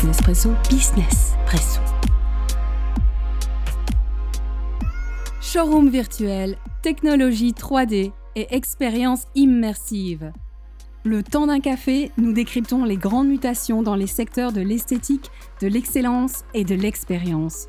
[0.00, 1.78] Business Presso, Business Presso.
[5.42, 10.32] Showroom virtuel, technologie 3D et expérience immersive.
[11.04, 15.30] Le temps d'un café, nous décryptons les grandes mutations dans les secteurs de l'esthétique,
[15.60, 17.66] de l'excellence et de l'expérience.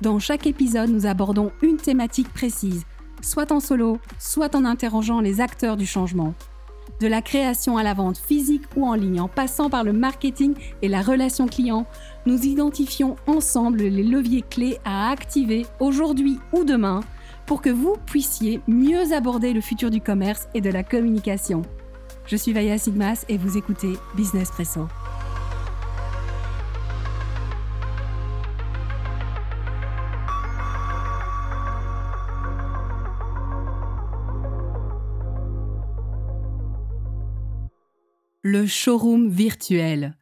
[0.00, 2.86] Dans chaque épisode, nous abordons une thématique précise,
[3.20, 6.32] soit en solo, soit en interrogeant les acteurs du changement.
[7.00, 10.54] De la création à la vente physique ou en ligne, en passant par le marketing
[10.80, 11.86] et la relation client,
[12.24, 17.00] nous identifions ensemble les leviers clés à activer aujourd'hui ou demain
[17.44, 21.62] pour que vous puissiez mieux aborder le futur du commerce et de la communication.
[22.26, 24.88] Je suis Vaya Sigmas et vous écoutez Business Presso.
[38.48, 40.16] Le showroom virtuel.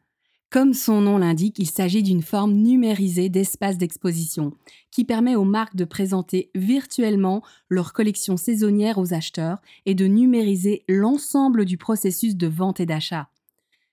[0.49, 4.53] Comme son nom l'indique, il s'agit d'une forme numérisée d'espace d'exposition
[4.89, 10.85] qui permet aux marques de présenter virtuellement leur collection saisonnière aux acheteurs et de numériser
[10.89, 13.29] l'ensemble du processus de vente et d'achat.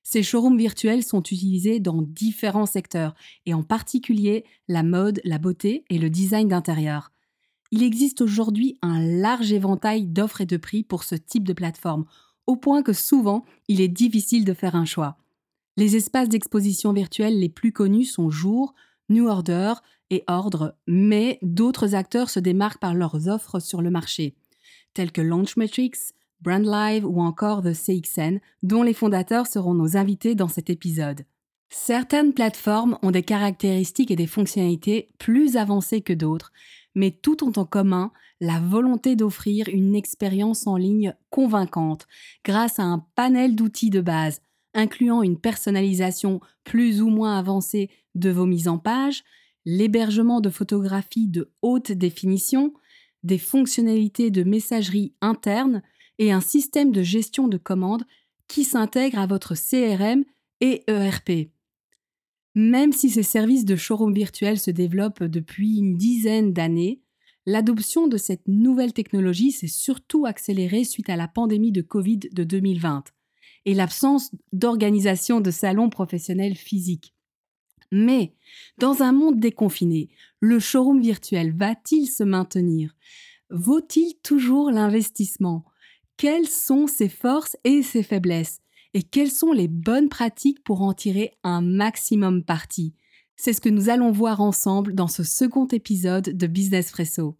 [0.03, 5.85] Ces showrooms virtuels sont utilisés dans différents secteurs et en particulier la mode, la beauté
[5.91, 7.13] et le design d'intérieur.
[7.71, 12.07] Il existe aujourd'hui un large éventail d'offres et de prix pour ce type de plateforme,
[12.47, 15.17] au point que souvent il est difficile de faire un choix.
[15.77, 18.75] Les espaces d'exposition virtuels les plus connus sont Jour,
[19.09, 19.75] New Order
[20.11, 24.35] et Ordre, mais d'autres acteurs se démarquent par leurs offres sur le marché,
[24.93, 30.49] tels que Launchmetrics, BrandLive ou encore The CXN, dont les fondateurs seront nos invités dans
[30.49, 31.25] cet épisode.
[31.71, 36.53] Certaines plateformes ont des caractéristiques et des fonctionnalités plus avancées que d'autres,
[36.95, 42.07] mais tout ont en commun la volonté d'offrir une expérience en ligne convaincante
[42.45, 44.43] grâce à un panel d'outils de base,
[44.75, 49.23] incluant une personnalisation plus ou moins avancée de vos mises en page,
[49.65, 52.75] l'hébergement de photographies de haute définition,
[53.23, 55.83] des fonctionnalités de messagerie interne
[56.19, 58.05] et un système de gestion de commandes
[58.49, 60.25] qui s'intègre à votre CRM
[60.61, 61.51] et ERP.
[62.55, 67.01] Même si ces services de showroom virtuel se développent depuis une dizaine d'années,
[67.47, 72.45] l'adoption de cette nouvelle technologie s'est surtout accélérée suite à la pandémie de Covid de
[72.45, 73.05] 2020
[73.65, 77.15] et l'absence d'organisation de salons professionnels physiques.
[77.91, 78.35] Mais,
[78.79, 80.09] dans un monde déconfiné,
[80.41, 82.97] le showroom virtuel va-t-il se maintenir?
[83.51, 85.65] Vaut-il toujours l'investissement?
[86.17, 88.62] Quelles sont ses forces et ses faiblesses?
[88.95, 92.95] Et quelles sont les bonnes pratiques pour en tirer un maximum parti?
[93.37, 97.37] C'est ce que nous allons voir ensemble dans ce second épisode de Business Fresso.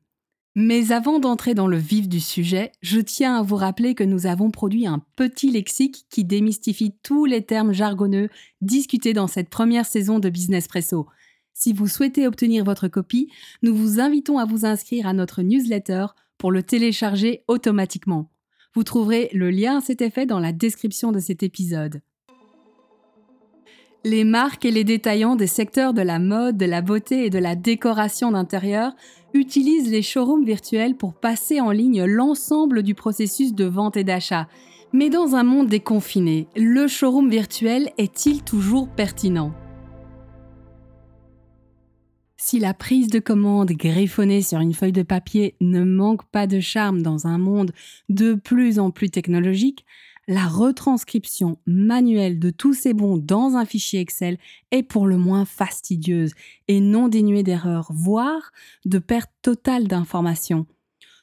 [0.55, 4.27] Mais avant d'entrer dans le vif du sujet, je tiens à vous rappeler que nous
[4.27, 8.29] avons produit un petit lexique qui démystifie tous les termes jargonneux
[8.61, 11.07] discutés dans cette première saison de Business Presso.
[11.55, 13.31] Si vous souhaitez obtenir votre copie,
[13.63, 18.31] nous vous invitons à vous inscrire à notre newsletter pour le télécharger automatiquement.
[18.75, 22.01] Vous trouverez le lien à cet effet dans la description de cet épisode.
[24.05, 27.39] Les marques et les détaillants des secteurs de la mode, de la beauté et de
[27.39, 28.93] la décoration d'intérieur
[29.35, 34.49] utilisent les showrooms virtuels pour passer en ligne l'ensemble du processus de vente et d'achat.
[34.93, 39.53] Mais dans un monde déconfiné, le showroom virtuel est-il toujours pertinent?
[42.45, 46.59] Si la prise de commande griffonnée sur une feuille de papier ne manque pas de
[46.59, 47.71] charme dans un monde
[48.09, 49.87] de plus en plus technologique,
[50.27, 54.39] la retranscription manuelle de tous ces bons dans un fichier Excel
[54.73, 56.33] est pour le moins fastidieuse
[56.67, 58.51] et non dénuée d'erreurs, voire
[58.85, 60.67] de perte totale d'informations.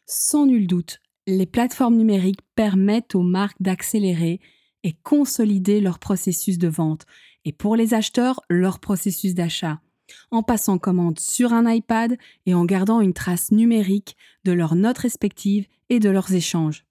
[0.06, 4.40] Sans nul doute, les plateformes numériques permettent aux marques d'accélérer
[4.86, 7.06] et consolider leur processus de vente
[7.44, 9.82] et pour les acheteurs leur processus d'achat
[10.32, 14.16] en passant commande sur un iPad et en gardant une trace numérique
[14.46, 16.86] de leurs notes respectives et de leurs échanges.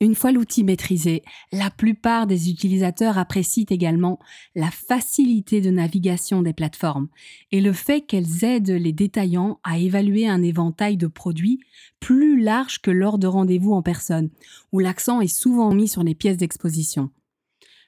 [0.00, 4.20] Une fois l'outil maîtrisé, la plupart des utilisateurs apprécient également
[4.54, 7.08] la facilité de navigation des plateformes
[7.50, 11.58] et le fait qu'elles aident les détaillants à évaluer un éventail de produits
[11.98, 14.30] plus large que lors de rendez-vous en personne,
[14.70, 17.10] où l'accent est souvent mis sur les pièces d'exposition.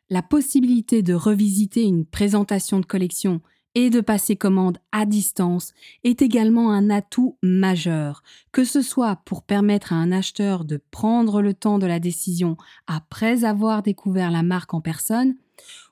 [0.09, 3.41] La possibilité de revisiter une présentation de collection
[3.75, 5.73] et de passer commande à distance
[6.05, 8.23] est également un atout majeur,
[8.53, 12.57] que ce soit pour permettre à un acheteur de prendre le temps de la décision
[12.87, 15.37] après avoir découvert la marque en personne,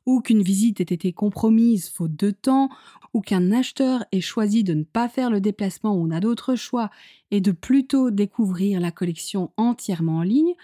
[0.06, 2.70] ou qu'une visite ait été compromise faute de temps,
[3.14, 6.90] ou qu'un acheteur ait choisi de ne pas faire le déplacement ou n'a d'autre choix
[7.30, 10.54] et de plutôt découvrir la collection entièrement en ligne,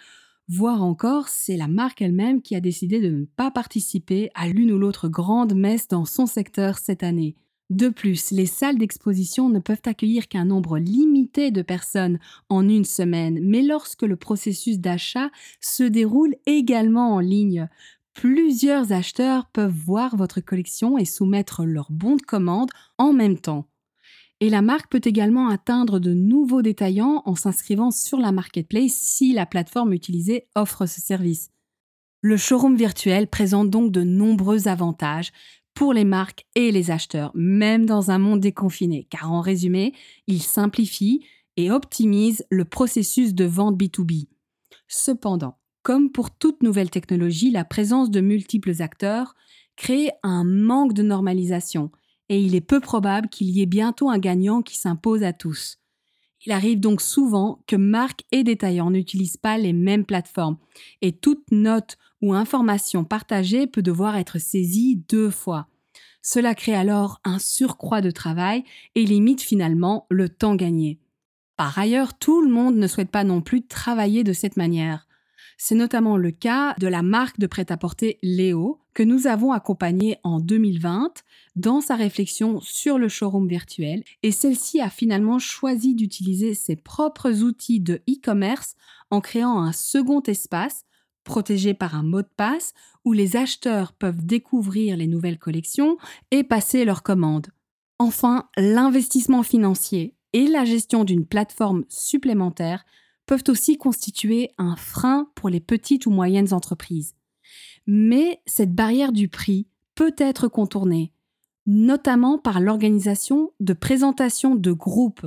[0.49, 4.73] voire encore c'est la marque elle-même qui a décidé de ne pas participer à l'une
[4.73, 7.37] ou l'autre grande messe dans son secteur cette année.
[7.71, 12.19] De plus, les salles d'exposition ne peuvent accueillir qu'un nombre limité de personnes
[12.51, 15.31] en une semaine, mais lorsque le processus d'achat
[15.61, 17.69] se déroule également en ligne,
[18.13, 23.67] plusieurs acheteurs peuvent voir votre collection et soumettre leur bon de commande en même temps.
[24.45, 29.33] Et la marque peut également atteindre de nouveaux détaillants en s'inscrivant sur la marketplace si
[29.33, 31.49] la plateforme utilisée offre ce service.
[32.21, 35.33] Le showroom virtuel présente donc de nombreux avantages
[35.73, 39.95] pour les marques et les acheteurs, même dans un monde déconfiné, car en résumé,
[40.27, 41.25] il simplifie
[41.57, 44.29] et optimise le processus de vente B2B.
[44.89, 49.37] Cependant, comme pour toute nouvelle technologie, la présence de multiples acteurs
[49.77, 51.91] crée un manque de normalisation
[52.29, 55.79] et il est peu probable qu'il y ait bientôt un gagnant qui s'impose à tous.
[56.47, 60.59] Il arrive donc souvent que marques et détaillants n'utilisent pas les mêmes plateformes
[61.01, 65.69] et toute note ou information partagée peut devoir être saisie deux fois.
[66.21, 70.99] Cela crée alors un surcroît de travail et limite finalement le temps gagné.
[71.57, 75.07] Par ailleurs, tout le monde ne souhaite pas non plus travailler de cette manière.
[75.57, 80.41] C'est notamment le cas de la marque de prêt-à-porter Léo, que nous avons accompagnée en
[80.41, 81.25] 2020
[81.57, 87.43] dans sa réflexion sur le showroom virtuel, et celle-ci a finalement choisi d'utiliser ses propres
[87.43, 88.77] outils de e-commerce
[89.11, 90.85] en créant un second espace
[91.25, 92.75] protégé par un mot de passe
[93.05, 95.97] où les acheteurs peuvent découvrir les nouvelles collections
[96.31, 97.49] et passer leurs commandes.
[97.99, 102.85] Enfin, l'investissement financier et la gestion d'une plateforme supplémentaire
[103.27, 107.15] peuvent aussi constituer un frein pour les petites ou moyennes entreprises.
[107.87, 111.13] Mais cette barrière du prix peut être contournée,
[111.67, 115.27] notamment par l'organisation de présentations de groupes.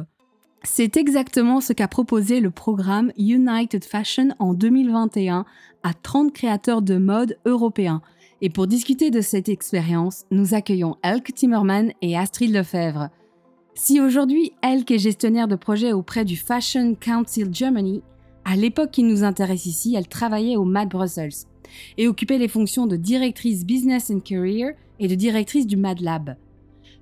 [0.63, 5.45] C'est exactement ce qu'a proposé le programme United Fashion en 2021
[5.83, 8.01] à 30 créateurs de mode européens.
[8.41, 13.09] Et pour discuter de cette expérience, nous accueillons Elke Timmerman et Astrid Lefebvre.
[13.79, 18.01] Si aujourd'hui Elke est gestionnaire de projet auprès du Fashion Council Germany,
[18.44, 21.45] à l'époque qui nous intéresse ici, elle travaillait au Mad Brussels
[22.00, 26.38] et occupait les fonctions de directrice Business and Career et de directrice du Mad Lab.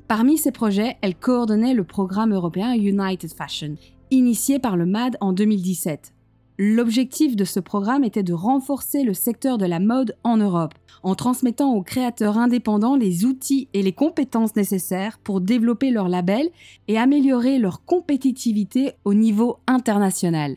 [0.10, 3.76] Parmi ces projets, elle coordonnait le programme européen United Fashion,
[4.12, 6.15] initié par le MAD en 2017.
[6.58, 10.74] L'objectif de ce programme était de renforcer le secteur de la mode en Europe,
[11.04, 16.50] en transmettant aux créateurs indépendants les outils et les compétences nécessaires pour développer leur label
[16.88, 20.56] et améliorer leur compétitivité au niveau international.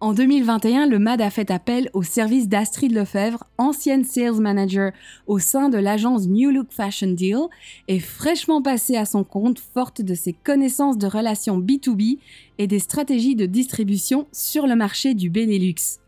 [0.00, 4.92] En 2021, le MAD a fait appel au service d'Astrid Lefebvre, ancienne sales manager
[5.26, 7.48] au sein de l'agence New Look Fashion Deal,
[7.88, 12.18] et fraîchement passée à son compte forte de ses connaissances de relations B2B
[12.58, 15.98] et des stratégies de distribution sur le marché du Benelux.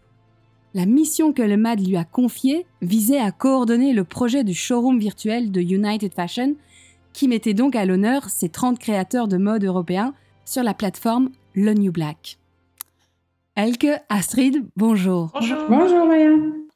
[0.72, 5.00] La mission que le MAD lui a confiée visait à coordonner le projet du showroom
[5.00, 6.54] virtuel de United Fashion,
[7.12, 10.14] qui mettait donc à l'honneur ses 30 créateurs de mode européens
[10.44, 12.39] sur la plateforme Le New Black.
[13.62, 15.32] Elke, Astrid, bonjour.
[15.34, 15.58] Bonjour.
[15.68, 16.30] Bonjour Maya.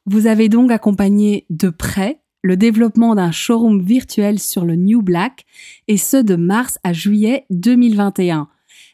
[0.04, 5.46] Vous avez donc accompagné de près le développement d'un showroom virtuel sur le New Black,
[5.88, 8.48] et ce de mars à juillet 2021.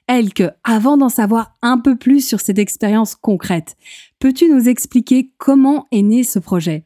[0.06, 3.76] Elke, avant d'en savoir un peu plus sur cette expérience concrète,
[4.20, 6.84] peux-tu nous expliquer comment est né ce projet?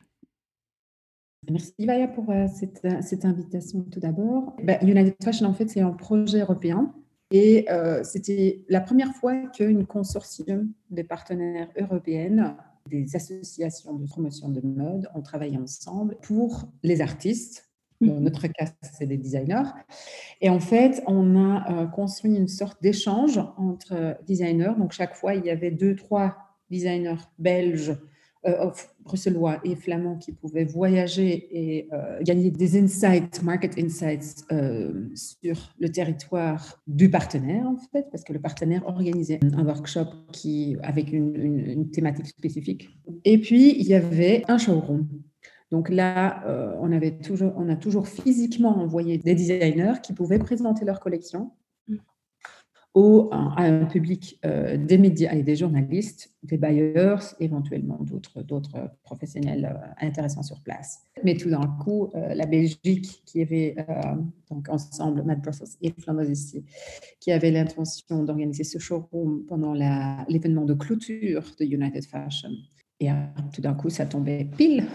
[1.51, 4.57] Merci Maya pour euh, euh, cette, invitation tout d'abord.
[4.65, 6.95] Ben, United Fashion, en fait, c'est un projet européen
[7.35, 12.55] et euh, c'était la première fois qu'une consortium de partenaires européennes,
[12.89, 17.69] des associations de promotion de mode, ont travaillé ensemble pour les artistes.
[18.01, 18.23] Dans mhm.
[18.23, 19.73] notre cas, c'est des designers.
[20.41, 24.75] Et en fait, on a euh, construit une sorte d'échange entre designers.
[24.79, 26.37] Donc, chaque fois, il y avait deux, trois
[26.71, 27.97] designers belges
[28.47, 28.71] euh,
[29.05, 35.75] bruxellois et flamands qui pouvaient voyager et euh, gagner des insights, market insights euh, sur
[35.79, 41.13] le territoire du partenaire en fait, parce que le partenaire organisait un workshop qui avec
[41.13, 42.91] une, thématique spécifique.
[43.25, 45.09] Et puis il y avait un showroom.
[45.71, 46.45] Donc là,
[46.81, 51.51] on, avait toujours, on a toujours physiquement envoyé des designers qui pouvaient présenter leur collection
[52.95, 58.89] au, à un public euh, des médias et des journalistes, des bailleurs, éventuellement d'autres, d'autres
[59.03, 61.01] professionnels euh, intéressants sur place.
[61.25, 63.75] Mais tout d'un coup, euh, la Belgique, qui avait
[64.49, 66.65] donc ensemble, Mad Brussels et Flanders ici,
[67.19, 69.73] qui avait l'intention d'organiser ce showroom pendant
[70.29, 72.51] l'événement de clôture de United Fashion.
[73.01, 73.09] Et
[73.53, 74.87] tout d'un coup, ça tombait pile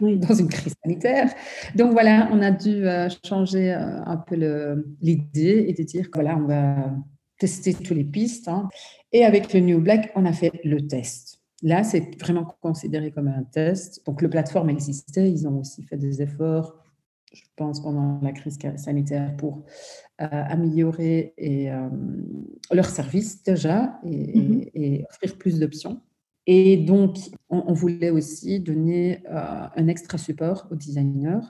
[0.00, 1.28] dans une crise sanitaire.
[1.74, 2.84] Donc voilà, on a dû
[3.26, 4.36] changer un peu
[5.00, 6.94] l'idée et de dire que voilà, on va
[7.38, 8.48] tester toutes les pistes.
[8.48, 8.68] Hein.
[9.12, 11.40] Et avec le New Black, on a fait le test.
[11.62, 14.04] Là, c'est vraiment considéré comme un test.
[14.06, 15.30] Donc, le plateforme existait.
[15.30, 16.76] Ils ont aussi fait des efforts,
[17.32, 19.64] je pense, pendant la crise sanitaire pour
[20.20, 21.88] euh, améliorer et, euh,
[22.70, 24.70] leur service déjà mm-hmm.
[24.74, 26.00] et, offrir plus d'options.
[26.46, 27.18] Et donc,
[27.50, 31.40] on, voulait aussi donner euh, un extra support aux designers.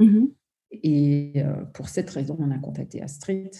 [0.00, 0.30] Mm-hmm.
[0.82, 1.42] Et
[1.74, 3.50] pour cette raison, on a contacté Astrid.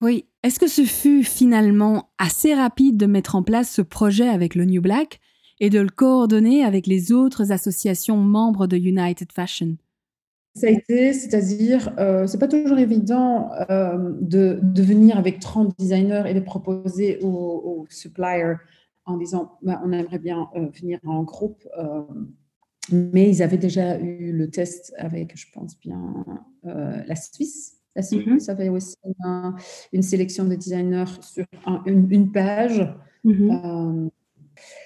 [0.00, 0.26] Oui.
[0.42, 4.64] Est-ce que ce fut finalement assez rapide de mettre en place ce projet avec le
[4.64, 5.20] New Black
[5.60, 9.76] et de le coordonner avec les autres associations membres de United Fashion?
[10.56, 16.24] Ça a été, c'est-à-dire, euh, c'est pas toujours évident euh, de, venir avec 30 designers
[16.26, 18.54] et de proposer aux, suppliers
[19.04, 21.62] en disant bah, on aimerait bien euh, venir en groupe.
[21.78, 22.02] Euh,
[22.90, 26.24] mais ils avaient déjà eu le test avec, je pense bien,
[26.64, 27.79] la Suisse.
[28.00, 28.50] La Suisse mm-hmm.
[28.50, 28.96] avait aussi
[29.92, 31.44] une, sélection de designers sur
[31.84, 32.80] une, page.
[33.26, 34.10] Mm-hmm.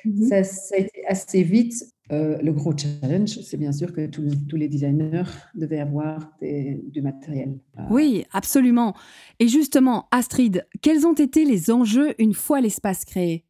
[0.04, 0.28] Mm-hmm.
[0.28, 1.84] Ça, ça, a été assez vite.
[2.10, 7.58] Euh, le gros challenge, c'est bien sûr que tous les designers devaient avoir du matériel.
[7.78, 8.94] Euh, oui, absolument.
[9.38, 13.44] Et justement, Astrid, quels ont été les enjeux une fois l'espace créé?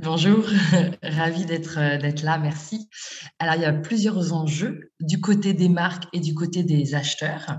[0.00, 0.44] Bonjour,
[1.02, 2.88] ravi d'être euh, d'être là, merci.
[3.40, 7.58] Alors il y a plusieurs enjeux du côté des marques et du côté des acheteurs.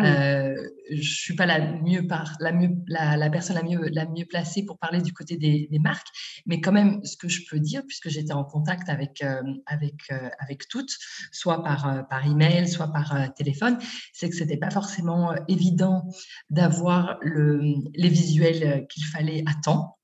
[0.00, 0.52] Euh,
[0.90, 4.24] je suis pas la mieux par la mieux la, la, personne la mieux la mieux
[4.24, 6.08] placée pour parler du côté des, des, marques,
[6.44, 9.94] mais quand même ce que je peux dire puisque j'étais en contact avec euh, avec
[10.10, 10.96] euh, avec toutes,
[11.30, 13.78] soit par par email, soit par téléphone,
[14.12, 16.08] c'est que c'était pas forcément évident
[16.50, 17.62] d'avoir le
[17.94, 19.95] les visuels qu'il fallait à temps.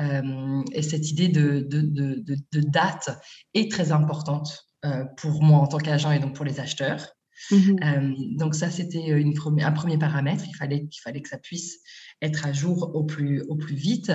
[0.00, 3.18] Euh, et cette idée de, de, de, date
[3.54, 7.08] est très importante euh, pour moi en tant qu'agent et donc pour les acheteurs.
[7.50, 10.44] Mmh euh, donc ça, c'était un premier paramètre.
[10.46, 11.78] Il fallait, qu'il fallait que ça puisse
[12.20, 14.12] être à jour au plus, au plus vite.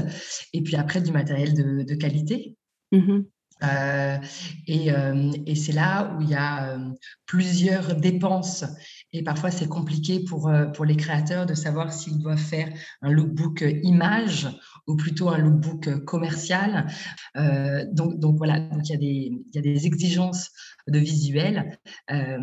[0.53, 2.57] Et puis après, du matériel de, qualité.
[2.91, 3.21] Mmh
[4.67, 4.89] et,
[5.45, 6.77] et c'est là où il y a
[7.25, 8.65] plusieurs dépenses
[9.13, 12.69] et parfois c'est compliqué pour, pour les créateurs de savoir s'ils doivent faire
[13.01, 14.49] un lookbook image
[14.87, 16.87] ou plutôt un lookbook commercial.
[17.37, 20.51] Euh, donc, donc voilà, donc il y, a des, il y a des exigences
[20.87, 21.79] de visuel
[22.11, 22.37] euh,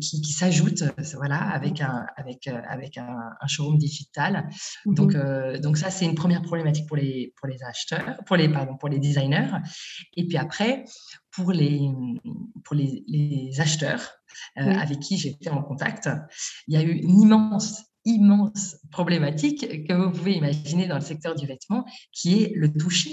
[0.00, 4.48] qui, qui s'ajoutent voilà, avec un, avec, avec un, showroom digital.
[4.84, 8.36] Mmh donc, euh, donc ça, c'est une première problématique pour les, pour les acheteurs, pour
[8.36, 9.50] les, pardon, pour les designers.
[10.16, 10.84] Et puis après,
[11.30, 11.80] pour les,
[12.64, 14.15] pour les, les acheteurs
[14.56, 16.08] avec qui j'étais en contact,
[16.68, 21.34] il y a eu une immense immense problématique que vous pouvez imaginer dans le secteur
[21.34, 23.10] du vêtement, qui est le toucher,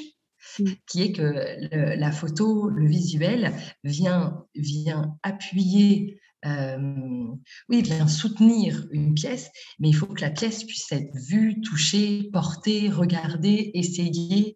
[0.88, 3.54] qui est que la photo, le visuel
[3.84, 7.26] vient, vient appuyer, euh,
[7.70, 12.30] oui, vient soutenir une pièce, mais il faut que la pièce puisse être vue, touchée,
[12.32, 14.56] portée, regardée, essayée.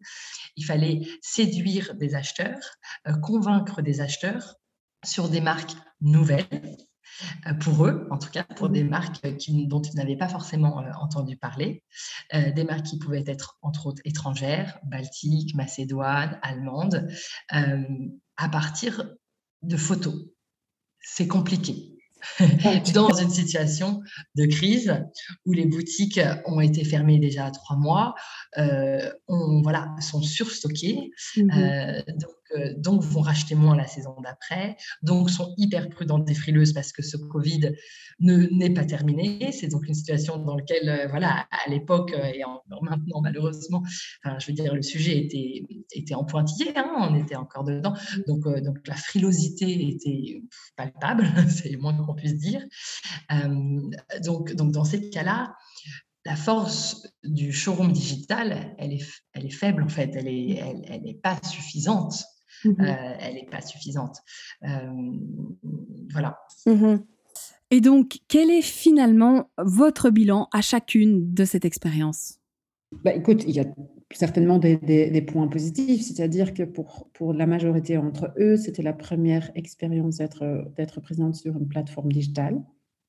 [0.56, 4.56] Il fallait séduire des acheteurs, euh, convaincre des acheteurs
[5.08, 6.78] sur des marques nouvelles,
[7.48, 8.90] euh, pour eux, en tout cas pour des mmh.
[8.90, 11.84] marques qui, dont ils n'avaient pas forcément euh, entendu parler,
[12.34, 17.08] euh, des marques qui pouvaient être entre autres étrangères, baltiques, macédoines, allemandes,
[17.50, 19.16] à partir
[19.64, 20.16] de photos.
[21.00, 21.94] C'est compliqué.
[22.96, 24.02] dans une situation
[24.34, 25.06] de crise
[25.46, 28.16] où les boutiques ont été fermées déjà trois mois,
[29.28, 31.12] on, voilà, sont surstockées.
[31.38, 36.74] Donc, euh, donc vont racheter moins la saison d'après, donc sont hyper prudentes et frileuses
[36.74, 37.72] parce que ce Covid
[38.20, 39.52] n'est pas terminé.
[39.52, 42.44] C'est donc une situation dans laquelle, euh, voilà, à l'époque euh, et
[42.82, 43.84] maintenant malheureusement,
[44.24, 47.94] je veux dire, le sujet était, était en pointillé, hein, on était encore dedans,
[48.28, 50.42] donc, donc la frilosité était
[50.76, 52.62] palpable, c'est le moins qu'on puisse dire.
[54.24, 55.54] donc, donc dans ces cas-là,
[56.28, 60.82] la force du showroom digital, elle est, elle est faible en fait, elle n'est elle,
[61.06, 62.26] elle pas suffisante.
[62.64, 64.18] Mmh euh, elle n'est pas suffisante.
[64.64, 64.68] Euh,
[66.12, 66.40] voilà.
[66.66, 66.98] Mmh
[67.72, 72.40] Et donc, quel est finalement votre bilan à chacune de cette expérience?
[73.04, 73.66] Bah, Écoute, il y a
[74.14, 79.52] certainement des, points positifs, c'est-à-dire que pour, pour la majorité d'entre eux, c'était la première
[79.56, 82.64] expérience d'être présente sur une plateforme digitale.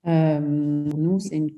[0.06, 1.50] Euh, nous, une,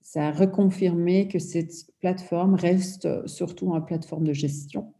[0.00, 4.94] ça a reconfirmé que cette plateforme reste surtout une plateforme de gestion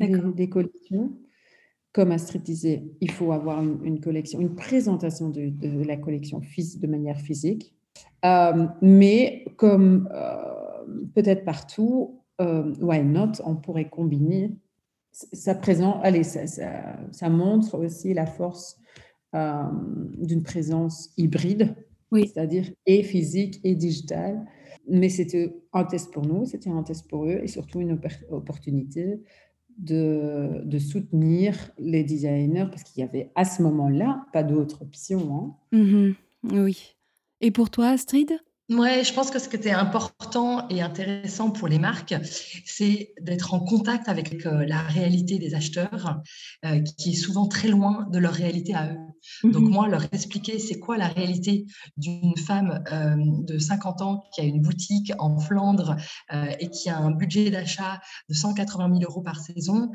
[0.00, 1.12] des, collections
[1.92, 5.52] comme disait, il faut avoir une, collection, une présentation de,
[5.86, 7.74] la collection de manière physique.
[8.24, 14.56] Euh, mais comme euh, peut-être partout, euh, why not, on pourrait combiner.
[15.10, 18.78] Ça, présent, allez, ça, ça, montre aussi la force
[19.34, 21.74] d'une présence hybride,
[22.10, 22.30] oui.
[22.32, 24.46] c'est-à-dire et physique et digitale.
[24.88, 27.98] Mais c'était un test pour nous, c'était un test pour eux et surtout une
[28.30, 29.20] opportunité
[29.78, 35.56] de, de, soutenir les designers parce qu'il y avait à ce moment-là pas d'autre option.
[35.72, 35.76] Hein.
[35.78, 36.14] Mm-hmm.
[36.52, 36.96] oui.
[37.40, 38.38] Et pour toi, Astrid?
[38.70, 42.14] Ouais, je pense que ce qui était important et intéressant pour les marques,
[42.64, 46.20] c'est d'être en contact avec euh, la réalité des acheteurs,
[46.64, 48.98] euh, qui est souvent très loin de leur réalité à eux.
[49.44, 51.66] Donc mmh moi, leur expliquer c'est quoi la réalité
[51.96, 55.96] d'une femme euh, de 50 ans qui a une boutique en Flandre
[56.60, 59.90] et qui a un budget d'achat de 180 000 euros par saison,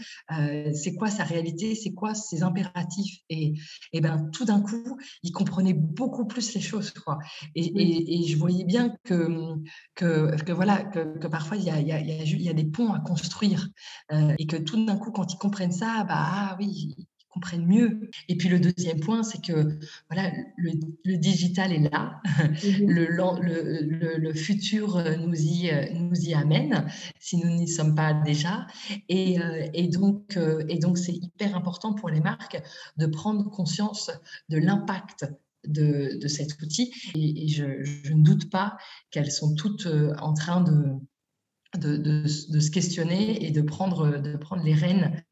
[0.74, 3.20] c'est quoi sa réalité, c'est quoi ses impératifs?
[3.30, 3.54] Et,
[3.94, 6.92] et ben tout d'un coup, ils comprenaient beaucoup plus les choses.
[6.92, 7.20] Quoi.
[7.56, 9.56] et, et je voyais bien que,
[9.96, 12.94] que, que voilà, que, que, parfois il y a, y, a, y a, des ponts
[12.94, 13.70] à construire
[14.12, 17.66] euh, et que tout d'un coup, quand ils comprennent ça, bah ah oui, ils comprennent
[17.66, 18.10] mieux.
[18.30, 19.78] Et puis le deuxième point, c'est que
[20.10, 20.72] voilà, le,
[21.06, 26.88] le, digital est là, mmh le, le, le, futur nous y, nous y amène
[27.20, 28.68] si nous n'y sommes pas déjà.
[29.10, 32.62] Et, euh, et donc, euh, et donc c'est hyper important pour les marques
[32.98, 34.12] de prendre conscience
[34.50, 35.26] de l'impact
[35.68, 36.94] de, cet outil.
[37.16, 37.66] Et, je,
[38.14, 38.78] ne doute pas
[39.12, 44.64] qu'elles sont toutes euh, en train de, de, se questionner et de prendre, de prendre
[44.64, 45.24] les rênes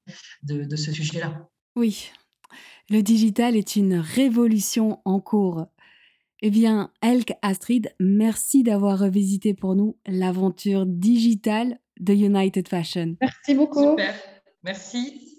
[0.43, 1.49] de, ce sujet-là.
[1.75, 2.09] Oui,
[2.89, 5.65] le digital est une révolution en cours.
[6.41, 13.15] Eh bien, Elk Astrid, merci d'avoir revisité pour nous l'aventure digitale de United Fashion.
[13.21, 13.91] Merci beaucoup.
[13.91, 14.15] Super.
[14.63, 15.34] Merci.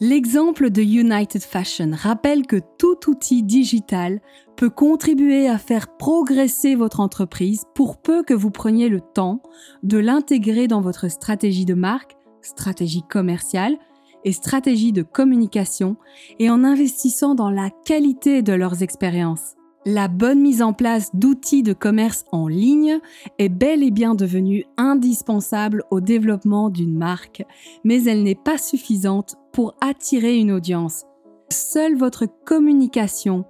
[0.00, 4.20] L'exemple de United Fashion rappelle que tout outil digital
[4.56, 9.40] peut contribuer à faire progresser votre entreprise pour peu que vous preniez le temps
[9.84, 13.78] de l'intégrer dans votre stratégie de marque, stratégie commerciale
[14.24, 15.96] et stratégie de communication
[16.40, 19.54] et en investissant dans la qualité de leurs expériences.
[19.86, 23.00] La bonne mise en place d'outils de commerce en ligne
[23.38, 27.42] est bel et bien devenue indispensable au développement d'une marque,
[27.84, 31.04] mais elle n'est pas suffisante pour attirer une audience.
[31.52, 33.44] Seule votre communication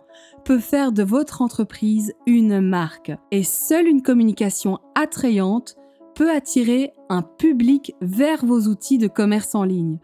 [0.44, 5.76] peut faire de votre entreprise une marque et seule une communication attrayante
[6.16, 10.00] peut attirer un public vers vos outils de commerce en ligne.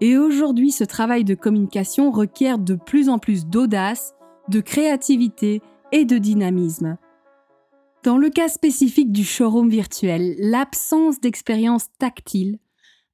[0.00, 4.14] Et aujourd'hui, ce travail de communication requiert de plus en plus d'audace,
[4.48, 5.60] de créativité
[5.94, 6.98] et de dynamisme.
[8.02, 12.58] Dans le cas spécifique du showroom virtuel, l'absence d'expérience tactile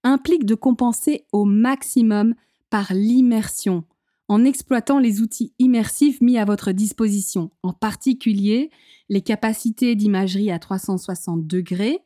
[0.02, 2.34] implique de compenser au maximum
[2.70, 3.84] par l'immersion,
[4.28, 8.70] en exploitant les outils immersifs mis à votre disposition, en particulier
[9.10, 11.98] les capacités d'imagerie à 360 degrés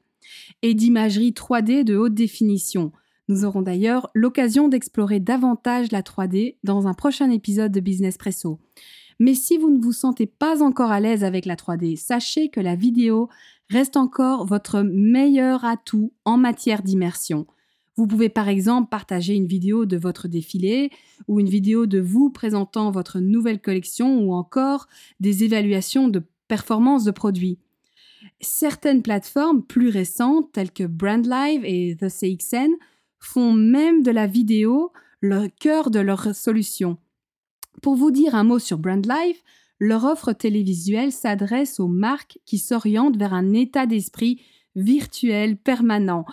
[0.62, 2.90] et d'imagerie 3D de haute définition.
[3.28, 8.58] Nous aurons d'ailleurs l'occasion d'explorer davantage la 3D dans un prochain épisode de Business Presso.
[9.24, 12.60] Mais si vous ne vous sentez pas encore à l'aise avec la 3D, sachez que
[12.60, 13.30] la vidéo
[13.70, 17.46] reste encore votre meilleur atout en matière d'immersion.
[17.96, 20.90] Vous pouvez par exemple partager une vidéo de votre défilé
[21.26, 24.88] ou une vidéo de vous présentant votre nouvelle collection ou encore
[25.20, 27.58] des évaluations de performance de produits.
[28.42, 32.72] Certaines plateformes plus récentes telles que BrandLive et The CXN
[33.20, 36.98] font même de la vidéo le cœur de leur solution.
[37.84, 39.44] Pour vous dire un mot sur BrandLife,
[39.78, 44.40] leur offre télévisuelle s'adresse aux marques qui s'orientent vers un état d'esprit
[44.74, 46.24] virtuel permanent.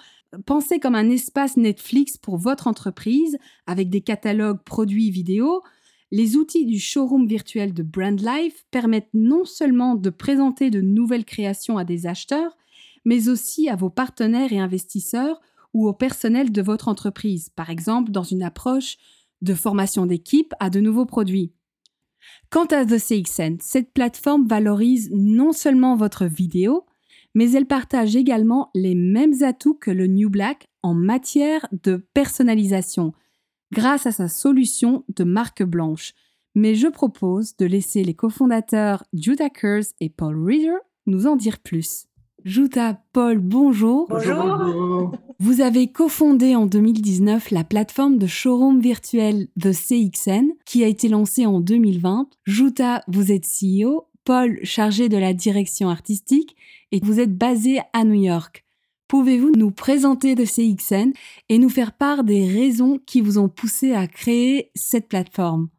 [0.45, 3.37] Pensez comme un espace Netflix pour votre entreprise
[3.67, 5.61] avec des catalogues produits vidéo.
[6.09, 11.77] Les outils du showroom virtuel de BrandLife permettent non seulement de présenter de nouvelles créations
[11.77, 12.55] à des acheteurs,
[13.03, 15.41] mais aussi à vos partenaires et investisseurs
[15.73, 18.97] ou au personnel de votre entreprise, par exemple dans une approche
[19.41, 21.53] de formation d'équipe à de nouveaux produits.
[22.49, 26.85] Quant à The CXN, cette plateforme valorise non seulement votre vidéo,
[27.33, 33.13] mais elle partage également les mêmes atouts que le New Black en matière de personnalisation,
[33.71, 36.13] grâce à sa solution de marque blanche.
[36.55, 41.59] Mais je propose de laisser les cofondateurs Judah Kurz et Paul Reader nous en dire
[41.59, 42.07] plus.
[42.43, 44.07] Juta Paul, bonjour.
[44.09, 45.13] Bonjour.
[45.43, 51.09] Vous avez cofondé en 2019 la plateforme de showroom virtuel The CXN qui a été
[51.09, 52.29] lancée en 2020.
[52.45, 56.55] Juta, vous êtes CEO, Paul chargé de la direction artistique
[56.91, 58.63] et vous êtes basé à New York.
[59.07, 61.11] Pouvez-vous nous présenter The CXN
[61.49, 65.69] et nous faire part des raisons qui vous ont poussé à créer cette plateforme?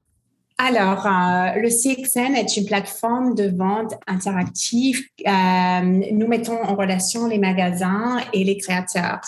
[0.65, 5.03] Alors, euh, le CXN est une plateforme de vente interactive.
[5.27, 5.81] Euh,
[6.13, 9.21] nous mettons en relation les magasins et les créateurs.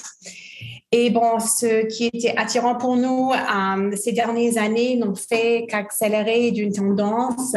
[0.92, 6.52] Et bon, ce qui était attirant pour nous euh, ces dernières années n'ont fait qu'accélérer
[6.52, 7.56] d'une tendance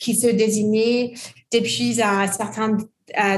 [0.00, 1.12] qui se désignait
[1.52, 2.76] depuis un certain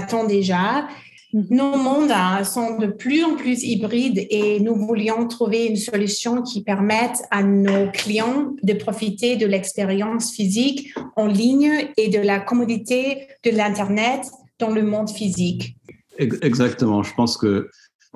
[0.08, 0.88] temps déjà.
[1.34, 1.46] Mhm.
[1.50, 6.42] Nos mondes hein, sont de plus en plus hybrides et nous voulions trouver une solution
[6.42, 12.38] qui permette à nos clients de profiter de l'expérience physique en ligne et de la
[12.38, 15.76] commodité de l'Internet dans le monde physique.
[16.18, 17.02] Exactement.
[17.02, 17.68] Je pense que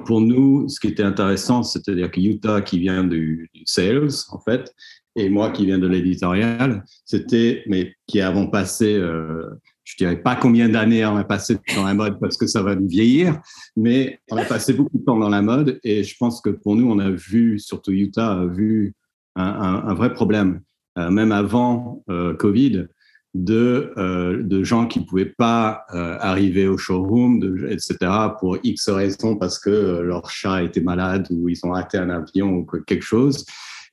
[0.06, 4.72] pour nous, ce qui était intéressant, c'est-à-dire que Utah, qui vient du, sales, en fait,
[5.16, 9.42] et moi qui viens de l'éditorial, c'était, mais qui avons passé, euh,
[9.88, 12.74] je dirais pas combien d'années on a passé dans la mode parce que ça va
[12.74, 13.40] nous vieillir,
[13.74, 16.76] mais on a passé beaucoup de temps dans la mode et je pense que pour
[16.76, 18.92] nous, on a vu, surtout Utah, a vu
[19.34, 20.60] un, vrai problème,
[20.98, 22.86] euh, même avant euh, Covid,
[23.32, 27.96] de, euh, de gens qui ne pouvaient pas arriver au showroom, etc.,
[28.38, 32.56] pour X raisons, parce que leur chat était malade ou ils ont raté un avion
[32.56, 33.46] ou quelque chose.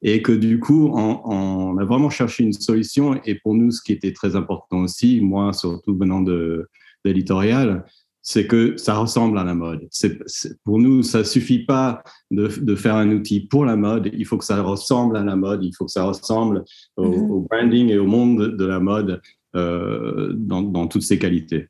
[0.07, 3.19] Et que du coup, on, on, a vraiment cherché une solution.
[3.25, 6.69] Et pour nous, ce qui était très important aussi, moi surtout venant de,
[7.03, 7.83] de l'éditorial,
[8.21, 9.87] c'est que ça ressemble à la mode.
[9.89, 10.19] C'est,
[10.63, 14.11] pour nous, ça suffit pas de, de, faire un outil pour la mode.
[14.13, 15.63] Il faut que ça ressemble à la mode.
[15.63, 16.63] Il faut que ça ressemble
[16.97, 17.29] au, mm-hmm.
[17.29, 19.21] au branding et au monde de la mode
[19.55, 21.67] euh, dans, dans, toutes ses qualités.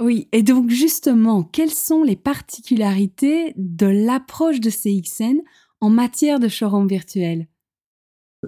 [0.00, 5.40] Oui, et donc justement, quelles sont les particularités de l'approche de CXN
[5.80, 7.48] en matière de showroom virtuel?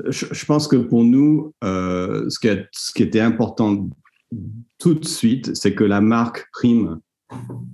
[0.09, 3.89] Je, pense que pour nous, euh, ce, qui était important
[4.79, 7.01] tout de suite, c'est que la marque prime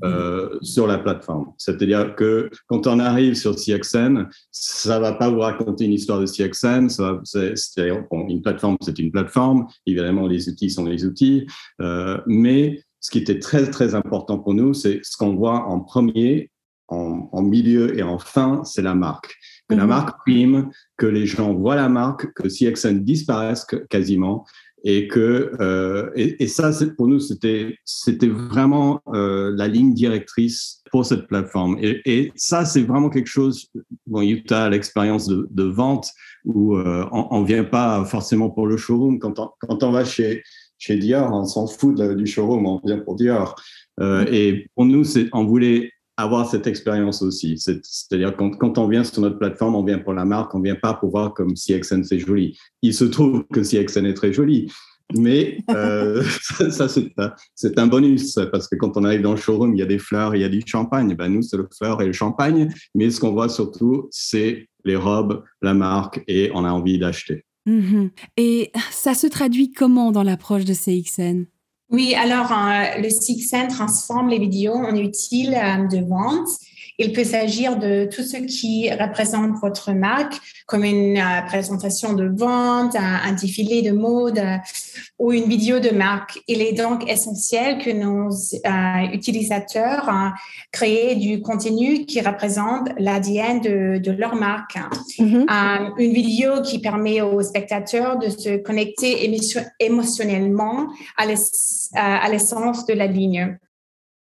[0.05, 1.53] euh, sur la plateforme.
[1.59, 6.27] C'est-à-dire que quand on arrive sur CXN, ça va pas vous raconter une histoire de
[6.27, 6.89] CXN.
[7.25, 9.67] C'est, une plateforme, c'est une plateforme.
[9.87, 11.47] Évidemment, les outils sont les outils.
[11.81, 15.81] Euh, mais ce qui était très, très important pour nous, c'est ce qu'on voit en
[15.81, 16.51] premier,
[16.89, 19.37] en, milieu et en fin, c'est la marque.
[19.69, 19.89] Que la mhm.
[19.89, 24.47] marque prime, que les gens voient la marque, que CXN disparaisse quasiment
[24.85, 30.83] et que euh, et, et, ça pour nous c'était c'était vraiment euh, la ligne directrice
[30.91, 31.77] pour cette plateforme.
[31.81, 33.67] Et, et ça c'est vraiment quelque chose
[34.07, 36.11] bon Utah l'expérience de, de, vente
[36.45, 39.19] où euh, on, on vient pas forcément pour le showroom.
[39.19, 40.43] Quand on, quand on va chez
[40.79, 43.57] chez Dior on s'en fout du showroom on vient pour Dior.
[44.01, 47.57] Euh, et pour nous c'est on voulait avoir cette expérience aussi.
[47.59, 50.75] C'est-à-dire quand, quand on vient sur notre plateforme, on vient pour la marque, on vient
[50.75, 52.59] pas pour voir comme CXN c'est joli.
[52.83, 54.71] Il se trouve que CXN est très joli,
[55.17, 56.23] mais euh,
[56.71, 59.87] ça, c'est un, bonus parce que quand on arrive dans le showroom, il y a
[59.87, 61.15] des fleurs, il y a du champagne.
[61.15, 64.97] Ben, nous, c'est le fleur et le champagne, mais ce qu'on voit surtout, c'est les
[64.97, 67.45] robes, la marque et on a envie d'acheter.
[67.69, 68.11] Mm-hmm.
[68.39, 71.47] Et ça se traduit comment dans l'approche de CXN
[71.91, 76.49] oui, alors euh, le CXN transforme les vidéos en utiles euh, de vente
[76.99, 80.35] il peut s'agir de tout ce qui représente votre marque,
[80.67, 84.57] comme une euh, présentation de vente, un, défilé de mode euh,
[85.19, 86.41] ou une vidéo de marque.
[86.49, 90.11] Il est donc essentiel que nos euh, utilisateurs
[90.73, 94.77] créent du contenu qui représente l'ADN de, de, leur marque.
[95.19, 95.93] Mm-hmm.
[95.99, 99.31] une vidéo qui permet aux spectateurs de se connecter
[99.79, 103.57] émotionnellement à l'essence de la ligne.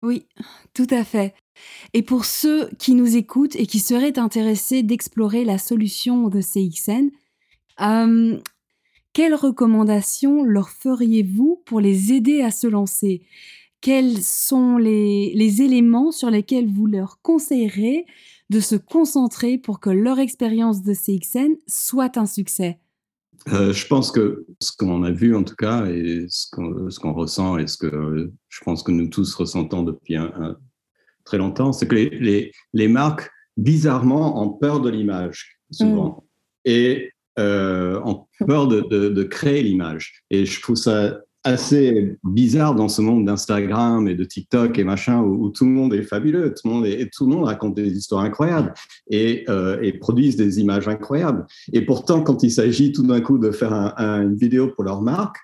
[0.03, 0.27] Oui,
[0.77, 1.33] tout à fait.
[1.95, 7.09] Et pour ceux qui nous écoutent et qui seraient intéressés d'explorer la solution de CXN,
[7.81, 8.37] euh,
[9.11, 13.23] quelles recommandations leur feriez-vous pour les aider à se lancer?
[13.81, 18.05] Quels sont les, éléments sur lesquels vous leur conseillerez
[18.51, 22.77] de se concentrer pour que leur expérience de CXN soit un succès?
[23.51, 27.17] Euh, je pense que ce qu'on a vu en tout cas et ce qu'on qu
[27.17, 30.57] ressent et ce que je pense que nous tous ressentons depuis un,
[31.27, 36.21] très longtemps, c'est que les, les, les, marques, bizarrement, ont peur de l'image, souvent, mm.
[36.65, 40.23] et euh, ont peur de, de, de créer l'image.
[40.31, 45.21] Et je trouve ça assez bizarre dans ce monde d'Instagram et de TikTok et machin
[45.21, 47.75] où, où, tout le monde est fabuleux, tout le monde, est, tout le monde raconte
[47.75, 48.73] des histoires incroyables
[49.09, 51.45] et, euh, et produisent des images incroyables.
[51.73, 54.83] Et pourtant, quand il s'agit tout d'un coup de faire un, un, une vidéo pour
[54.83, 55.37] leur marque,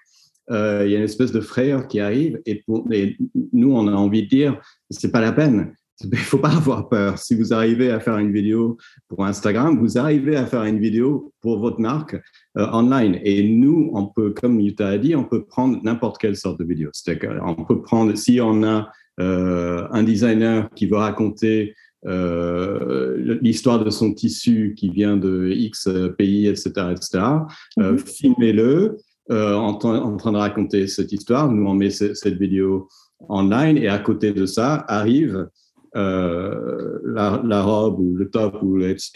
[0.49, 3.17] il y a une espèce de frayeur qui arrive et, pour, et
[3.53, 5.73] nous, on a envie de dire, c'est pas la peine.
[6.11, 7.17] Il faut pas avoir peur.
[7.17, 8.77] Si vous arrivez à faire une vidéo
[9.07, 12.15] pour Instagram, vous arrivez à faire une vidéo pour votre marque
[12.57, 13.19] euh, online.
[13.23, 16.65] Et nous, on peut, comme Yuta a dit, on peut prendre n'importe quelle sorte de
[16.65, 16.89] vidéo.
[16.93, 21.75] C'est-à-dire qu'on peut prendre, si on a euh, un designer qui veut raconter
[22.05, 27.07] euh, l'histoire de son tissu qui vient de X pays, etc., etc.,
[27.79, 28.07] euh, mm -hmm.
[28.07, 28.97] filmez-le
[29.31, 31.49] euh, en, en, train de raconter cette histoire.
[31.51, 32.87] Nous, on met cette vidéo
[33.29, 35.47] online et à côté de ça arrive
[35.95, 39.11] euh, la, la, robe ou le top ou etc.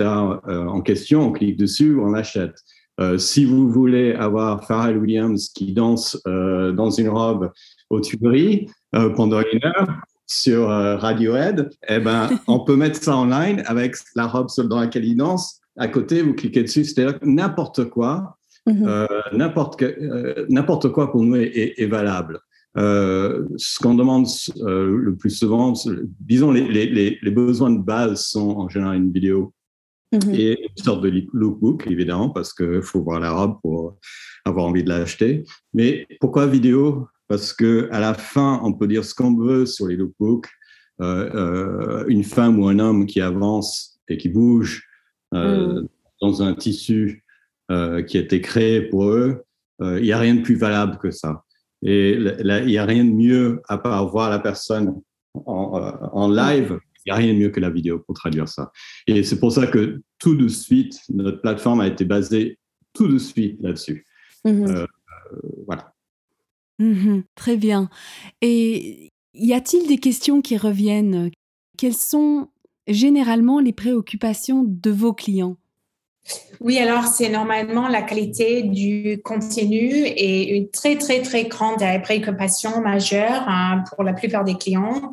[0.47, 1.27] Euh, en question.
[1.27, 2.55] On clique dessus, on l'achète.
[2.99, 7.51] Euh, si vous voulez avoir Pharrell Williams qui danse dans une robe
[7.89, 9.87] au tuberie pendant une heure,
[10.29, 15.05] sur Radiohead, eh ben, on peut mettre ça en ligne avec la robe dans laquelle
[15.05, 15.61] il danse.
[15.77, 18.36] À côté, vous cliquez dessus, c'est-à-dire n'importe quoi,
[18.67, 19.07] mhm.
[20.49, 22.39] n'importe quoi pour nous est, valable.
[22.75, 24.27] ce qu'on demande
[24.57, 25.73] le plus souvent,
[26.19, 29.53] disons, les, les, les, besoins de base sont en général une vidéo
[30.11, 30.33] Mhm.
[30.33, 33.97] Et une sorte de lookbook, évidemment, parce qu'il faut voir la robe pour
[34.45, 35.43] avoir envie de l'acheter.
[35.73, 37.07] Mais pourquoi vidéo?
[37.27, 40.47] Parce qu'à la fin, on peut dire ce qu'on veut sur les lookbooks.
[40.99, 44.83] Euh, euh, une femme ou un homme qui avance et qui bouge
[45.35, 45.87] euh, mhm.
[46.21, 47.23] dans un tissu
[47.69, 49.43] qui a été créé pour eux,
[49.81, 51.43] il n'y a rien de plus valable que ça.
[51.83, 55.01] Et il n'y a rien de mieux à part voir la personne
[55.33, 55.79] en,
[56.13, 58.71] en live il n'y a rien de mieux que la vidéo pour traduire ça.
[59.07, 62.59] Et c'est pour ça que tout de suite, notre plateforme a été basée
[62.93, 64.05] tout de suite là-dessus.
[64.43, 64.67] Mhm.
[64.67, 64.85] Euh,
[65.33, 65.93] euh, voilà.
[66.79, 67.89] Mhm, très bien.
[68.41, 71.31] Et y a-t-il des questions qui reviennent?
[71.77, 72.49] Quelles sont
[72.87, 75.57] généralement les préoccupations de vos clients?
[76.59, 82.81] Oui, alors c'est normalement la qualité du contenu et une très, très, très grande préoccupation
[82.81, 85.11] majeure hein, pour la plupart des clients.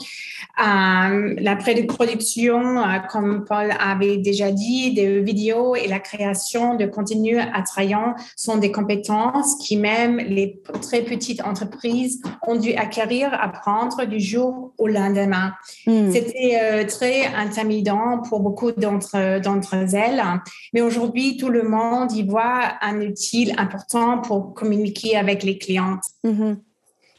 [0.60, 1.56] Euh, la
[1.88, 8.14] production, euh, comme Paul avait déjà dit, des vidéos et la création de contenu attrayant
[8.36, 14.72] sont des compétences qui même les très petites entreprises ont dû acquérir, apprendre du jour
[14.78, 15.54] au lendemain.
[15.86, 16.10] Hmm.
[16.10, 20.22] C'était euh, très intimidant pour beaucoup d'entre elles,
[20.72, 21.03] mais aujourd'hui,
[21.38, 26.04] tout le monde y voit un utile important pour communiquer avec les clientes.
[26.24, 26.58] Mhm.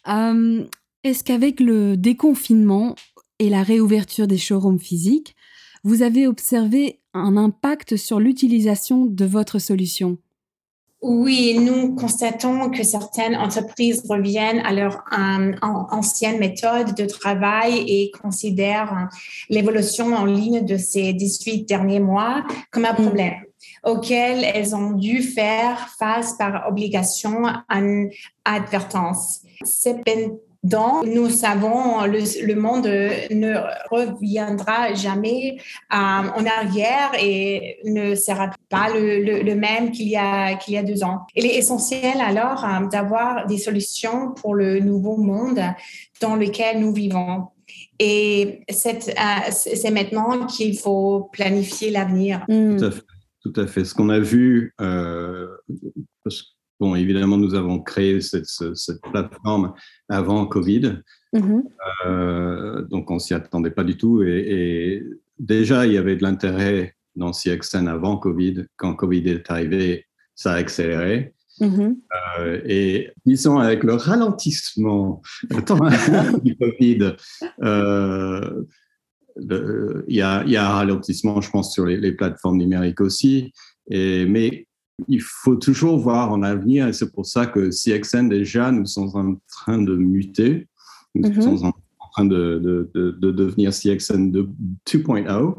[0.08, 0.64] Euh,
[1.04, 2.96] est-ce qu'avec le déconfinement
[3.40, 5.36] et la réouverture des showrooms physiques,
[5.84, 10.18] vous avez observé un impact sur l'utilisation de votre solution?
[11.02, 18.12] Oui, nous constatons que certaines entreprises reviennent à leur euh, ancienne méthode de travail et
[18.12, 19.10] considèrent
[19.50, 23.06] l'évolution en ligne de ces 18 derniers mois comme un mm.
[23.06, 23.45] problème
[23.84, 28.08] auxquelles elles ont dû faire face par obligation en
[28.44, 29.42] advertence.
[29.64, 33.56] Cependant, nous savons le, le monde ne
[33.92, 35.58] reviendra jamais
[35.94, 40.78] euh, en arrière et ne sera pas le, le, même qu'il y, a, qu'il y
[40.78, 41.22] a deux ans.
[41.36, 45.62] Il est essentiel alors euh, d'avoir des solutions pour le nouveau monde
[46.22, 47.48] dans lequel nous vivons.
[48.00, 52.44] Et euh, c'est maintenant qu'il faut planifier l'avenir.
[52.48, 53.02] Tout à fait.
[53.46, 53.86] Tout à fait.
[53.86, 55.48] Ce qu'on a vu, euh,
[56.80, 58.48] bon, évidemment, nous avons créé cette,
[59.04, 59.76] plateforme
[60.10, 61.64] avant Covid, mm-hmm.
[62.08, 64.24] euh, donc on s'y attendait pas du tout.
[64.24, 65.04] Et,
[65.38, 68.66] déjà, il y avait de l'intérêt dans CXN avant Covid.
[68.78, 71.36] Quand Covid est arrivé, ça a accéléré.
[71.62, 71.98] Mm-hmm.
[72.40, 75.22] Euh, et disons, avec le ralentissement
[76.44, 77.14] du Covid,
[79.38, 83.52] il y, y, a, un ralentissement, je pense, sur les, plateformes numériques aussi.
[83.90, 84.68] Et, mais
[85.08, 89.12] il faut toujours voir en avenir, et c'est pour ça que CXN, déjà, nous sommes
[89.14, 90.68] en train de muter.
[91.16, 91.42] Nous mm-hmm.
[91.42, 91.66] sommes
[92.00, 95.56] en train de, de, de, de devenir CXN 2.0.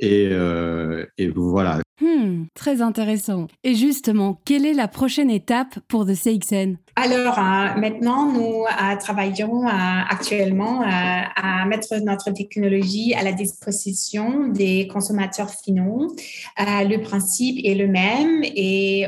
[0.00, 1.80] Et, euh, et, voilà.
[2.00, 3.46] Hmm, très intéressant.
[3.62, 8.96] Et justement, quelle est la prochaine étape pour The CXN Alors, euh, maintenant, nous euh,
[8.98, 16.14] travaillons actuellement à mettre notre technologie à la disposition des consommateurs finaux.
[16.58, 19.06] le principe est le même et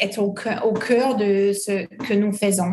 [0.00, 2.72] est au cœur de ce que nous faisons.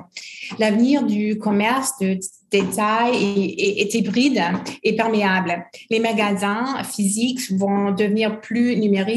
[0.59, 2.19] L'avenir du commerce de
[2.51, 4.41] détail est, hybride
[4.83, 5.65] et perméable.
[5.89, 9.08] Les magasins physiques vont devenir plus numériques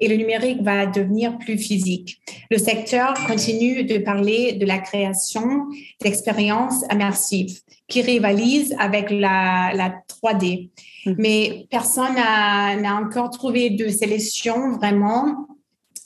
[0.00, 2.20] et le numérique va devenir plus physique.
[2.50, 5.66] Le secteur continue de parler de la création
[6.00, 10.70] d'expériences immersives qui rivalisent avec la, la 3D.
[11.06, 11.14] Mmh.
[11.18, 15.48] Mais personne n'a encore trouvé de solution vraiment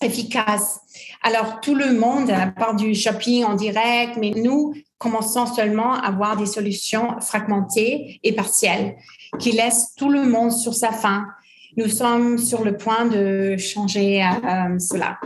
[0.01, 0.81] efficace.
[1.23, 6.37] Alors, tout le monde part du shopping en direct, mais nous, commençons seulement à avoir
[6.37, 8.97] des solutions fragmentées et partielles
[9.39, 11.27] qui laissent tout le monde sur sa faim.
[11.77, 15.19] Nous sommes sur le point de changer euh, cela.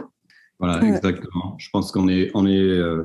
[0.59, 1.57] Voilà, exactement.
[1.59, 3.03] Je pense qu'on est, on est, euh,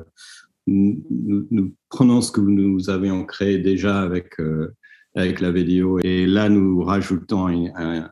[0.66, 4.74] nous, prenons ce que nous avions créé déjà avec, euh,
[5.14, 8.10] avec la vidéo et là nous rajoutons un,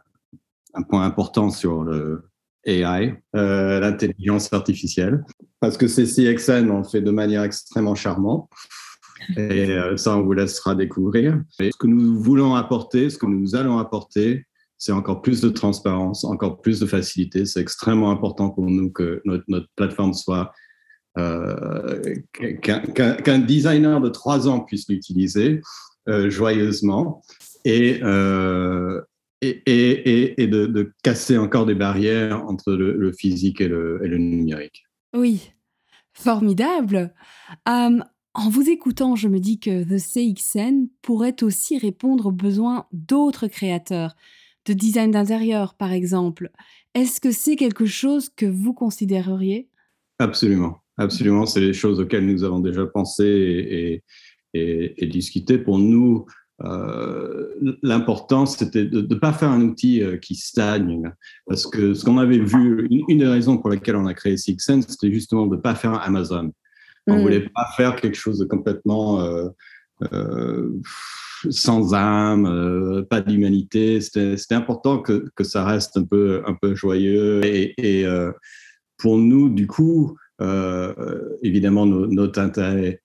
[0.75, 2.25] un point important sur le,
[2.65, 5.25] AI, l'intelligence artificielle
[5.61, 8.51] parce que ces CXN, on fait de manière extrêmement charmante.
[9.37, 11.43] Et ça, on vous laissera découvrir.
[11.59, 14.47] ce que nous voulons apporter, ce que nous allons apporter,
[14.81, 17.45] c'est encore plus de transparence, encore plus de facilité.
[17.45, 20.53] C'est extrêmement important pour nous que notre, plateforme soit
[21.19, 22.15] euh,
[22.63, 25.61] qu'un designer de trois ans puisse l'utiliser.
[26.07, 27.23] joyeusement
[27.65, 28.01] et,
[29.43, 34.85] et, et, de, casser encore des barrières entre le, physique et le, numérique.
[35.15, 35.53] Oui,
[36.13, 37.13] formidable.
[37.67, 43.47] en vous écoutant, je me dis que The CXN pourrait aussi répondre aux besoins d'autres
[43.47, 44.15] créateurs,
[44.67, 46.51] de design d'intérieur par exemple.
[46.95, 49.69] Est-ce que c'est quelque chose que vous considéreriez?
[50.19, 51.47] Absolument, absolument.
[51.47, 54.03] C'est les choses auxquelles nous avons déjà pensé
[54.55, 55.59] et, et discuté.
[55.59, 56.27] Pour nous,
[56.65, 57.49] euh,
[57.83, 61.11] l'important, c'était de ne pas faire un outil euh, qui stagne.
[61.47, 64.83] Parce que ce qu'on avait vu, une, des raisons pour lesquelles on a créé Sixen,
[64.83, 66.53] c'était justement de ne pas faire Amazon.
[67.07, 67.23] On ne mm.
[67.23, 70.69] voulait pas faire quelque chose de complètement euh,
[71.51, 74.01] sans âme, pas d'humanité.
[74.01, 77.45] C'était important que, que, ça reste un peu, un peu joyeux.
[77.45, 78.07] Et, et
[78.99, 80.17] pour nous, du coup,
[81.43, 83.01] évidemment, notre intérêt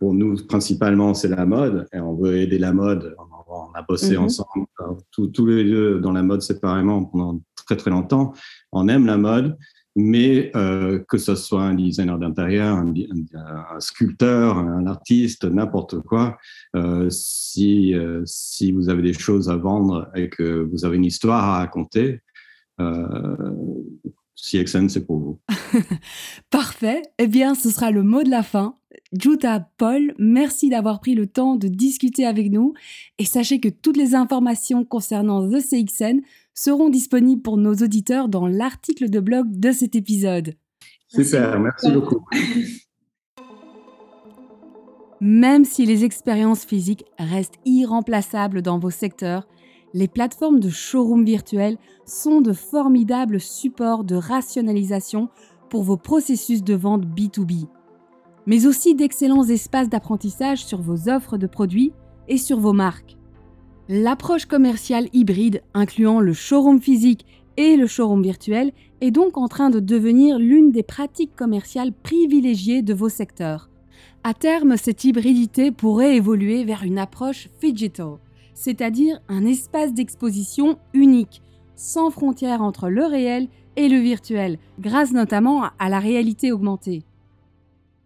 [0.00, 3.14] pour nous, principalement, c'est la mode et on veut aider la mode.
[3.52, 4.24] On a bossé mhm.
[4.24, 4.66] ensemble,
[5.12, 8.32] tous, les deux dans la mode séparément pendant très très longtemps.
[8.72, 9.58] On aime la mode,
[9.96, 16.38] mais euh, que ce soit un designer d'intérieur, un, sculpteur, un artiste, n'importe quoi,
[16.76, 21.04] euh, si, euh, si vous avez des choses à vendre et que vous avez une
[21.04, 22.20] histoire à raconter,
[24.36, 25.40] CXN, c'est pour vous.
[26.50, 27.02] Parfait.
[27.18, 28.76] Eh bien, ce sera le mot de la fin.
[29.12, 32.74] Juta Paul, merci d'avoir pris le temps de discuter avec nous
[33.18, 36.20] et sachez que toutes les informations concernant The CXN
[36.60, 40.52] seront disponibles pour nos auditeurs dans l'article de blog de cet épisode.
[41.08, 42.22] Super, merci beaucoup.
[45.22, 49.48] Même si les expériences physiques restent irremplaçables dans vos secteurs,
[49.94, 55.30] les plateformes de showroom virtuels sont de formidables supports de rationalisation
[55.70, 57.68] pour vos processus de vente B2B,
[58.44, 61.94] mais aussi d'excellents espaces d'apprentissage sur vos offres de produits
[62.28, 63.16] et sur vos marques.
[63.92, 67.26] L'approche commerciale hybride incluant le showroom physique
[67.58, 68.72] et le showroom virtuel
[69.02, 73.68] est donc en train de devenir l'une des pratiques commerciales privilégiées de vos secteurs.
[74.24, 78.18] À terme, cette hybridité pourrait évoluer vers une approche digital
[78.60, 81.40] c'est-à-dire un espace d'exposition unique,
[81.76, 87.02] sans frontières entre le réel et le virtuel, grâce notamment à la réalité augmentée.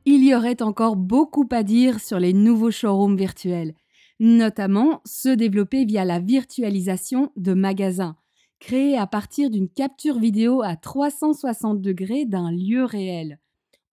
[0.04, 3.74] Il y aurait encore beaucoup à dire sur les nouveaux showrooms virtuels,
[4.20, 8.16] notamment ceux développés via la virtualisation de magasins,
[8.60, 13.38] créés à partir d'une capture vidéo à 360 degrés d'un lieu réel.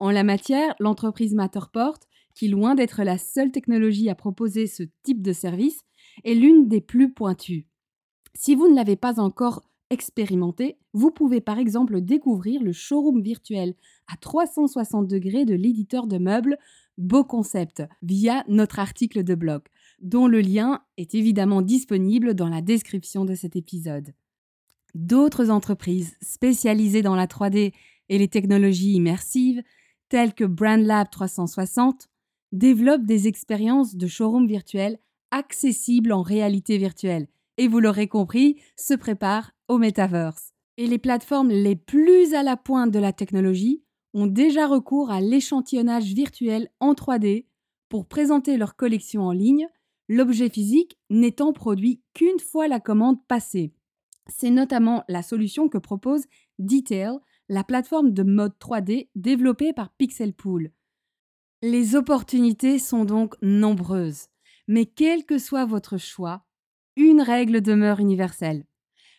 [0.00, 1.98] En la matière, l'entreprise Matterport,
[2.34, 5.80] qui loin d'être la seule technologie à proposer ce type de service,
[6.24, 7.66] est l'une des plus pointues.
[8.34, 13.74] Si vous ne l'avez pas encore expérimenté, vous pouvez par exemple découvrir le showroom virtuel
[14.12, 16.58] à 360 degrés de l'éditeur de meubles
[16.98, 19.62] Beau Concept via notre article de blog,
[20.02, 24.12] dont le lien est évidemment disponible dans la description de cet épisode.
[24.94, 27.72] D'autres entreprises spécialisées dans la 3D
[28.08, 29.62] et les technologies immersives,
[30.08, 32.08] telles que BrandLab 360,
[32.50, 34.98] développent des expériences de showroom virtuel
[35.30, 40.52] accessible en réalité virtuelle et vous l'aurez compris, se prépare au metaverse.
[40.78, 43.82] Et les plateformes les plus à la pointe de la technologie
[44.14, 47.46] ont déjà recours à l'échantillonnage virtuel en 3D
[47.88, 49.68] pour présenter leur collection en ligne,
[50.08, 53.72] l'objet physique n'étant produit qu'une fois la commande passée.
[54.28, 56.24] C'est notamment la solution que propose
[56.58, 60.72] Detail, la plateforme de mode 3D développée par Pixelpool.
[61.62, 64.26] Les opportunités sont donc nombreuses.
[64.68, 66.44] Mais quel que soit votre choix,
[66.96, 68.64] une règle demeure universelle.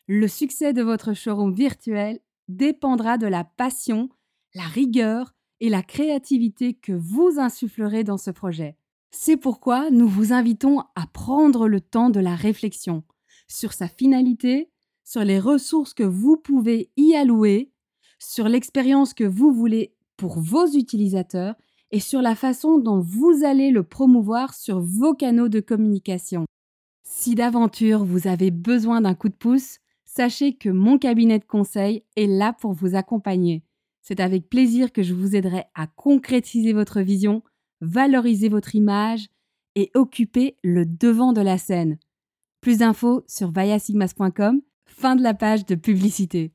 [0.07, 4.09] Le succès de votre showroom virtuel dépendra de la passion,
[4.53, 8.77] la rigueur et la créativité que vous insufflerez dans ce projet.
[9.15, 13.03] C'est pourquoi nous vous invitons à prendre le temps de la réflexion
[13.47, 14.71] sur sa finalité,
[15.03, 17.71] sur les ressources que vous pouvez y allouer,
[18.17, 21.53] sur l'expérience que vous voulez pour vos utilisateurs
[21.91, 26.45] et sur la façon dont vous allez le promouvoir sur vos canaux de communication.
[27.03, 32.03] Si d'aventure vous avez besoin d'un coup de pouce, sachez que mon cabinet de conseil
[32.15, 33.63] est là pour vous accompagner.
[34.01, 37.43] C'est avec plaisir que je vous aiderai à concrétiser votre vision,
[37.83, 39.27] valoriser votre image
[39.75, 41.97] et occuper le devant de la scène.
[42.61, 46.51] Plus d'infos sur vayasigmas.com, fin de la page de publicité.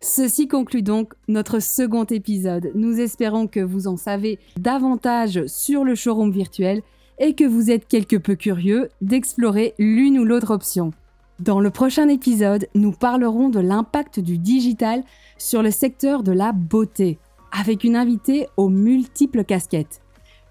[0.00, 2.70] Ceci conclut donc notre second épisode.
[2.74, 6.82] Nous espérons que vous en savez davantage sur le showroom virtuel
[7.18, 10.90] et que vous êtes quelque peu curieux d'explorer l'une ou l'autre option.
[11.40, 15.02] Dans le prochain épisode, nous parlerons de l'impact du digital
[15.38, 17.18] sur le secteur de la beauté,
[17.50, 20.03] avec une invitée aux multiples casquettes.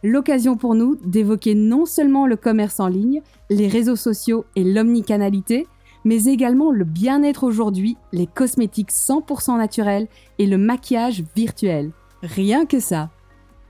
[0.03, 5.65] L'occasion pour nous d'évoquer non seulement le commerce en ligne, les réseaux sociaux et l'omnicanalité,
[6.03, 11.91] mais également le bien-être aujourd'hui, les cosmétiques 100% naturels et le maquillage virtuel.
[12.21, 13.11] Rien que ça.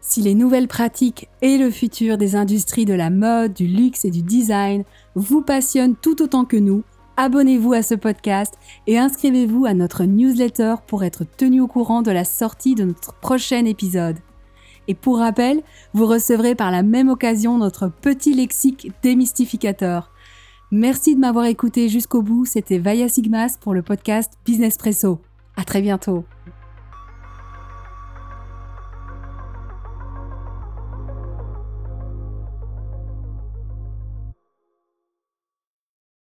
[0.02, 4.12] Si les nouvelles pratiques et le futur des industries de la mode, du luxe et
[4.12, 4.84] du design
[5.16, 6.84] vous passionnent tout autant que nous,
[7.16, 8.56] abonnez-vous à ce podcast
[8.88, 13.14] et inscrivez-vous à notre newsletter pour être tenu au courant de la sortie de notre
[13.20, 14.18] prochain épisode.
[14.88, 15.62] Et pour rappel,
[15.94, 20.12] vous recevrez par la même occasion notre petit lexique démystificateur.
[20.72, 22.46] Merci de m'avoir écouté jusqu'au bout.
[22.46, 25.22] C'était Vaya Sigmas pour le podcast Business Presso.
[25.56, 26.26] À très bientôt.